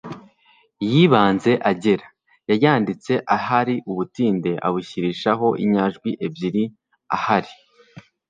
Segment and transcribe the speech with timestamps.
[0.89, 2.07] y'ibanze agera.
[2.49, 6.63] yayanditse ahari ubutinde abushyirishaho inyajwi ebyiri,
[7.15, 7.51] ahari